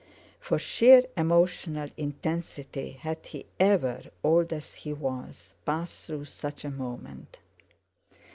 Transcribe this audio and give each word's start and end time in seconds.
For 0.39 0.57
sheer 0.57 1.03
emotional 1.15 1.87
intensity 1.95 2.93
had 2.93 3.23
he 3.23 3.45
ever—old 3.59 4.51
as 4.51 4.73
he 4.73 4.93
was—passed 4.93 6.07
through 6.07 6.25
such 6.25 6.65
a 6.65 6.71
moment? 6.71 7.37